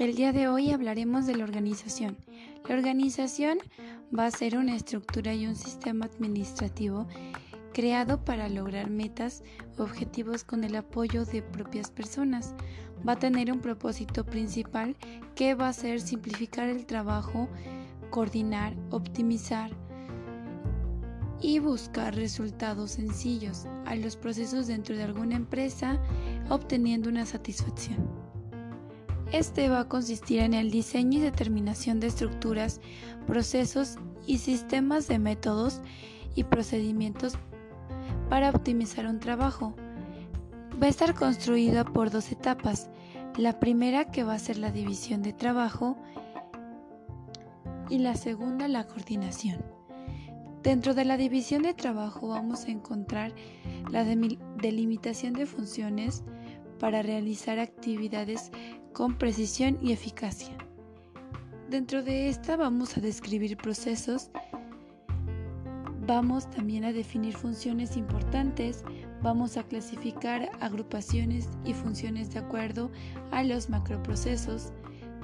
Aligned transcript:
El 0.00 0.14
día 0.14 0.32
de 0.32 0.48
hoy 0.48 0.70
hablaremos 0.70 1.26
de 1.26 1.36
la 1.36 1.44
organización. 1.44 2.16
La 2.66 2.74
organización 2.74 3.58
va 4.18 4.24
a 4.24 4.30
ser 4.30 4.56
una 4.56 4.74
estructura 4.74 5.34
y 5.34 5.46
un 5.46 5.54
sistema 5.54 6.06
administrativo 6.06 7.06
creado 7.74 8.24
para 8.24 8.48
lograr 8.48 8.88
metas, 8.88 9.44
objetivos 9.76 10.42
con 10.42 10.64
el 10.64 10.76
apoyo 10.76 11.26
de 11.26 11.42
propias 11.42 11.90
personas. 11.90 12.54
Va 13.06 13.12
a 13.12 13.18
tener 13.18 13.52
un 13.52 13.60
propósito 13.60 14.24
principal 14.24 14.96
que 15.34 15.54
va 15.54 15.68
a 15.68 15.74
ser 15.74 16.00
simplificar 16.00 16.70
el 16.70 16.86
trabajo, 16.86 17.50
coordinar, 18.08 18.74
optimizar 18.90 19.70
y 21.42 21.58
buscar 21.58 22.14
resultados 22.14 22.92
sencillos 22.92 23.66
a 23.84 23.96
los 23.96 24.16
procesos 24.16 24.66
dentro 24.66 24.96
de 24.96 25.02
alguna 25.02 25.36
empresa, 25.36 26.00
obteniendo 26.48 27.10
una 27.10 27.26
satisfacción. 27.26 28.19
Este 29.32 29.68
va 29.68 29.80
a 29.80 29.88
consistir 29.88 30.40
en 30.40 30.54
el 30.54 30.72
diseño 30.72 31.18
y 31.18 31.22
determinación 31.22 32.00
de 32.00 32.08
estructuras, 32.08 32.80
procesos 33.28 33.96
y 34.26 34.38
sistemas 34.38 35.06
de 35.06 35.20
métodos 35.20 35.82
y 36.34 36.42
procedimientos 36.42 37.34
para 38.28 38.50
optimizar 38.50 39.06
un 39.06 39.20
trabajo. 39.20 39.74
Va 40.82 40.86
a 40.86 40.90
estar 40.90 41.14
construida 41.14 41.84
por 41.84 42.10
dos 42.10 42.32
etapas. 42.32 42.90
La 43.36 43.60
primera 43.60 44.10
que 44.10 44.24
va 44.24 44.34
a 44.34 44.38
ser 44.40 44.58
la 44.58 44.72
división 44.72 45.22
de 45.22 45.32
trabajo 45.32 45.96
y 47.88 47.98
la 47.98 48.16
segunda 48.16 48.66
la 48.66 48.88
coordinación. 48.88 49.64
Dentro 50.64 50.92
de 50.92 51.04
la 51.04 51.16
división 51.16 51.62
de 51.62 51.72
trabajo 51.72 52.28
vamos 52.28 52.64
a 52.64 52.70
encontrar 52.70 53.32
la 53.90 54.04
delimitación 54.04 55.34
de 55.34 55.46
funciones 55.46 56.24
para 56.80 57.02
realizar 57.02 57.58
actividades 57.58 58.50
con 58.92 59.16
precisión 59.16 59.78
y 59.80 59.92
eficacia. 59.92 60.56
Dentro 61.68 62.02
de 62.02 62.28
esta 62.28 62.56
vamos 62.56 62.96
a 62.96 63.00
describir 63.00 63.56
procesos, 63.56 64.30
vamos 66.06 66.50
también 66.50 66.84
a 66.84 66.92
definir 66.92 67.36
funciones 67.36 67.96
importantes, 67.96 68.82
vamos 69.22 69.56
a 69.56 69.62
clasificar 69.62 70.50
agrupaciones 70.60 71.48
y 71.64 71.72
funciones 71.72 72.32
de 72.32 72.40
acuerdo 72.40 72.90
a 73.30 73.44
los 73.44 73.70
macroprocesos, 73.70 74.72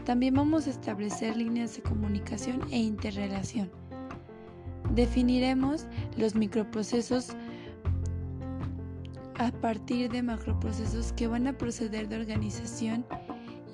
también 0.04 0.34
vamos 0.34 0.68
a 0.68 0.70
establecer 0.70 1.36
líneas 1.36 1.74
de 1.74 1.82
comunicación 1.82 2.60
e 2.70 2.78
interrelación. 2.78 3.68
Definiremos 4.94 5.86
los 6.16 6.36
microprocesos 6.36 7.30
a 9.34 9.50
partir 9.50 10.10
de 10.10 10.22
macroprocesos 10.22 11.12
que 11.14 11.26
van 11.26 11.48
a 11.48 11.58
proceder 11.58 12.08
de 12.08 12.16
organización 12.16 13.04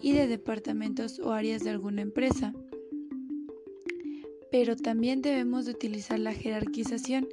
y 0.02 0.12
de 0.12 0.26
departamentos 0.26 1.18
o 1.20 1.32
áreas 1.32 1.62
de 1.62 1.70
alguna 1.70 2.02
empresa. 2.02 2.52
Pero 4.50 4.76
también 4.76 5.22
debemos 5.22 5.64
de 5.64 5.72
utilizar 5.72 6.18
la 6.18 6.34
jerarquización. 6.34 7.28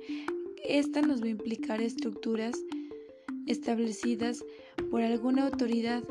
Esta 0.64 1.02
nos 1.02 1.22
va 1.22 1.26
a 1.26 1.30
implicar 1.30 1.82
estructuras 1.82 2.56
establecidas 3.48 4.46
por 4.92 5.02
alguna 5.02 5.48
autoridad 5.48 6.04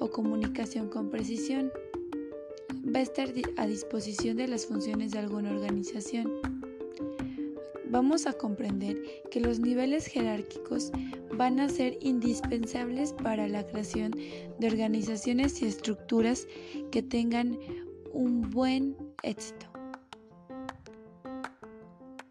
o 0.00 0.10
comunicación 0.10 0.88
con 0.88 1.08
precisión 1.08 1.70
va 2.94 2.98
a 2.98 3.02
estar 3.02 3.32
a 3.56 3.66
disposición 3.66 4.36
de 4.36 4.48
las 4.48 4.66
funciones 4.66 5.12
de 5.12 5.18
alguna 5.18 5.50
organización. 5.52 6.49
Vamos 7.90 8.28
a 8.28 8.32
comprender 8.32 8.96
que 9.32 9.40
los 9.40 9.58
niveles 9.58 10.06
jerárquicos 10.06 10.92
van 11.36 11.58
a 11.58 11.68
ser 11.68 11.98
indispensables 12.00 13.12
para 13.12 13.48
la 13.48 13.66
creación 13.66 14.12
de 14.60 14.66
organizaciones 14.68 15.60
y 15.60 15.66
estructuras 15.66 16.46
que 16.92 17.02
tengan 17.02 17.58
un 18.12 18.48
buen 18.48 18.96
éxito 19.24 19.66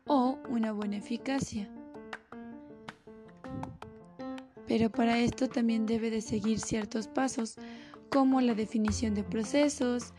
o 0.08 0.38
una 0.50 0.72
buena 0.72 0.96
eficacia. 0.96 1.70
Pero 4.66 4.90
para 4.90 5.20
esto 5.20 5.50
también 5.50 5.86
debe 5.86 6.10
de 6.10 6.22
seguir 6.22 6.60
ciertos 6.60 7.10
pasos 7.10 7.58
como 8.10 8.40
la 8.40 8.54
definición 8.54 9.14
de 9.14 9.26
procesos, 9.26 10.14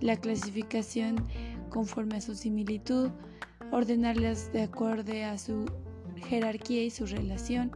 la 0.00 0.16
clasificación 0.16 1.26
conforme 1.68 2.16
a 2.16 2.20
su 2.22 2.34
similitud, 2.34 3.10
ordenarlas 3.72 4.52
de 4.52 4.62
acuerdo 4.62 5.12
a 5.24 5.38
su 5.38 5.66
jerarquía 6.16 6.84
y 6.84 6.90
su 6.90 7.06
relación. 7.06 7.70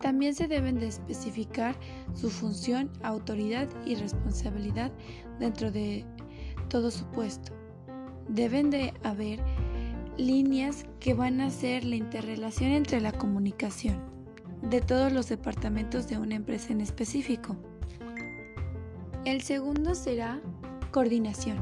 También 0.00 0.34
se 0.34 0.46
deben 0.46 0.78
de 0.78 0.86
especificar 0.88 1.74
su 2.14 2.30
función, 2.30 2.90
autoridad 3.02 3.68
y 3.84 3.96
responsabilidad 3.96 4.92
dentro 5.38 5.70
de 5.70 6.04
todo 6.68 6.90
su 6.90 7.04
puesto. 7.06 7.52
Deben 8.28 8.70
de 8.70 8.94
haber 9.02 9.40
líneas 10.16 10.86
que 11.00 11.14
van 11.14 11.40
a 11.40 11.46
hacer 11.46 11.84
la 11.84 11.96
interrelación 11.96 12.70
entre 12.70 13.00
la 13.00 13.12
comunicación 13.12 14.00
de 14.62 14.80
todos 14.80 15.12
los 15.12 15.28
departamentos 15.28 16.08
de 16.08 16.18
una 16.18 16.34
empresa 16.34 16.72
en 16.72 16.80
específico. 16.80 17.56
El 19.24 19.42
segundo 19.42 19.94
será 19.94 20.40
coordinación. 20.90 21.58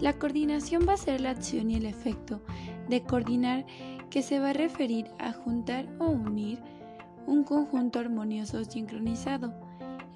La 0.00 0.14
coordinación 0.14 0.86
va 0.88 0.94
a 0.94 0.98
ser 0.98 1.20
la 1.20 1.30
acción 1.30 1.70
y 1.70 1.76
el 1.76 1.86
efecto 1.86 2.40
de 2.88 3.02
coordinar 3.02 3.66
que 4.10 4.22
se 4.22 4.40
va 4.40 4.50
a 4.50 4.54
referir 4.54 5.06
a 5.18 5.32
juntar 5.32 5.88
o 5.98 6.06
unir 6.06 6.58
un 7.26 7.44
conjunto 7.44 7.98
armonioso 7.98 8.64
sincronizado. 8.64 9.54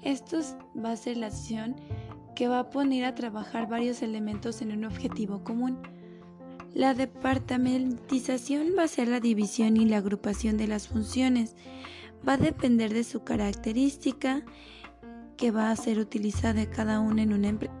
Esto 0.01 0.39
va 0.77 0.91
a 0.91 0.97
ser 0.97 1.17
la 1.17 1.27
acción 1.27 1.75
que 2.35 2.47
va 2.47 2.59
a 2.59 2.69
poner 2.69 3.05
a 3.05 3.15
trabajar 3.15 3.67
varios 3.67 4.01
elementos 4.01 4.61
en 4.61 4.73
un 4.73 4.85
objetivo 4.85 5.43
común. 5.43 5.79
La 6.73 6.93
departamentización 6.93 8.73
va 8.77 8.83
a 8.83 8.87
ser 8.89 9.07
la 9.07 9.21
división 9.21 9.77
y 9.77 9.85
la 9.85 9.97
agrupación 9.97 10.57
de 10.57 10.67
las 10.67 10.89
funciones. 10.89 11.55
Va 12.27 12.33
a 12.33 12.37
depender 12.37 12.93
de 12.93 13.05
su 13.05 13.23
característica 13.23 14.43
que 15.37 15.51
va 15.51 15.71
a 15.71 15.75
ser 15.75 15.99
utilizada 15.99 16.69
cada 16.69 16.99
una 16.99 17.23
en 17.23 17.33
una 17.33 17.47
empresa. 17.47 17.73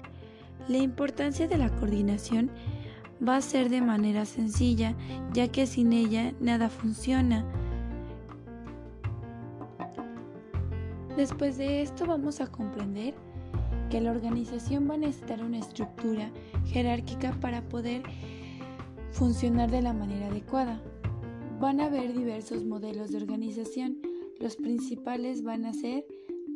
La 0.67 0.77
importancia 0.77 1.47
de 1.47 1.57
la 1.57 1.69
coordinación 1.69 2.49
va 3.25 3.37
a 3.37 3.41
ser 3.41 3.69
de 3.69 3.81
manera 3.81 4.25
sencilla, 4.25 4.95
ya 5.33 5.47
que 5.47 5.67
sin 5.67 5.93
ella 5.93 6.33
nada 6.39 6.69
funciona. 6.69 7.45
Después 11.15 11.57
de 11.57 11.81
esto 11.81 12.05
vamos 12.05 12.41
a 12.41 12.47
comprender 12.47 13.13
que 13.89 14.01
la 14.01 14.11
organización 14.11 14.89
va 14.89 14.95
a 14.95 14.97
necesitar 14.97 15.43
una 15.43 15.59
estructura 15.59 16.31
jerárquica 16.65 17.31
para 17.39 17.61
poder 17.69 18.01
funcionar 19.11 19.71
de 19.71 19.81
la 19.81 19.93
manera 19.93 20.27
adecuada. 20.27 20.81
Van 21.59 21.79
a 21.79 21.85
haber 21.85 22.13
diversos 22.13 22.65
modelos 22.65 23.11
de 23.11 23.17
organización. 23.17 23.99
Los 24.39 24.57
principales 24.57 25.43
van 25.43 25.63
a 25.65 25.73
ser 25.73 26.05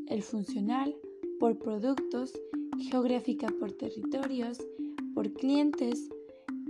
el 0.07 0.23
funcional, 0.23 0.95
por 1.39 1.57
productos, 1.57 2.33
geográfica 2.77 3.47
por 3.59 3.71
territorios, 3.71 4.57
por 5.13 5.31
clientes, 5.33 6.09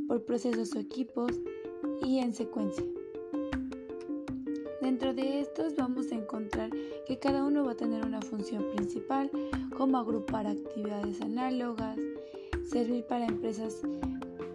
por 0.07 0.24
procesos 0.24 0.75
o 0.75 0.80
equipos 0.80 1.31
y 2.06 2.19
en 2.19 2.34
secuencia. 2.34 2.85
Dentro 4.81 5.13
de 5.13 5.41
estos 5.41 5.75
vamos 5.75 6.12
a 6.12 6.16
encontrar 6.16 6.69
que 7.08 7.19
cada 7.19 7.44
uno 7.44 7.66
va 7.66 7.72
a 7.72 7.78
tener 7.78 8.06
una 8.06 8.22
función 8.22 8.63
principal, 8.75 9.29
como 9.75 9.97
agrupar 9.97 10.47
actividades 10.47 11.22
análogas, 11.22 11.97
servir 12.69 13.03
para 13.06 13.25
empresas 13.25 13.81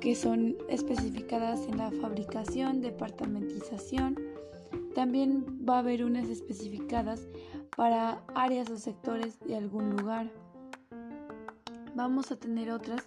que 0.00 0.14
son 0.14 0.56
especificadas 0.68 1.66
en 1.66 1.78
la 1.78 1.90
fabricación, 1.90 2.80
departamentización. 2.80 4.33
También 4.94 5.44
va 5.68 5.76
a 5.76 5.78
haber 5.80 6.04
unas 6.04 6.28
especificadas 6.28 7.26
para 7.76 8.22
áreas 8.34 8.70
o 8.70 8.76
sectores 8.76 9.40
de 9.40 9.56
algún 9.56 9.90
lugar. 9.90 10.30
Vamos 11.94 12.30
a 12.30 12.36
tener 12.36 12.70
otras 12.70 13.02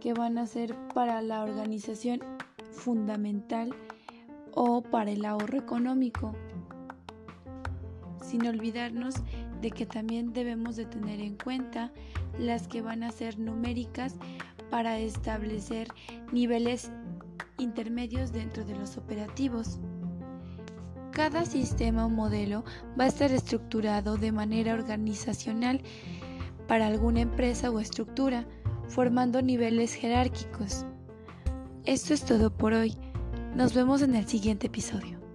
que 0.00 0.14
van 0.14 0.38
a 0.38 0.46
ser 0.46 0.74
para 0.94 1.20
la 1.22 1.42
organización 1.42 2.20
fundamental 2.72 3.74
o 4.54 4.82
para 4.82 5.10
el 5.10 5.24
ahorro 5.24 5.58
económico. 5.58 6.34
Sin 8.22 8.46
olvidarnos 8.46 9.16
de 9.60 9.70
que 9.70 9.86
también 9.86 10.32
debemos 10.32 10.76
de 10.76 10.86
tener 10.86 11.20
en 11.20 11.36
cuenta 11.36 11.92
las 12.38 12.66
que 12.68 12.82
van 12.82 13.02
a 13.02 13.10
ser 13.10 13.38
numéricas 13.38 14.16
para 14.70 14.98
establecer 14.98 15.88
niveles 16.32 16.90
intermedios 17.58 18.32
dentro 18.32 18.64
de 18.64 18.74
los 18.74 18.96
operativos. 18.96 19.78
Cada 21.16 21.46
sistema 21.46 22.04
o 22.04 22.10
modelo 22.10 22.62
va 23.00 23.04
a 23.04 23.06
estar 23.06 23.30
estructurado 23.30 24.18
de 24.18 24.32
manera 24.32 24.74
organizacional 24.74 25.80
para 26.68 26.86
alguna 26.86 27.20
empresa 27.20 27.70
o 27.70 27.80
estructura, 27.80 28.44
formando 28.86 29.40
niveles 29.40 29.94
jerárquicos. 29.94 30.84
Esto 31.86 32.12
es 32.12 32.22
todo 32.22 32.54
por 32.54 32.74
hoy. 32.74 32.98
Nos 33.54 33.72
vemos 33.72 34.02
en 34.02 34.14
el 34.14 34.28
siguiente 34.28 34.66
episodio. 34.66 35.25